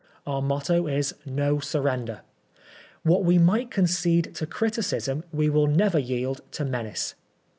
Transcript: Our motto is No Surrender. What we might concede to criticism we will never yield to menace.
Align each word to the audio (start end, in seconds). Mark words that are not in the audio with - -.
Our 0.25 0.41
motto 0.41 0.87
is 0.87 1.13
No 1.27 1.59
Surrender. 1.59 2.21
What 3.03 3.23
we 3.23 3.37
might 3.37 3.69
concede 3.69 4.33
to 4.33 4.47
criticism 4.47 5.23
we 5.31 5.47
will 5.47 5.67
never 5.67 5.99
yield 5.99 6.41
to 6.53 6.65
menace. 6.65 7.13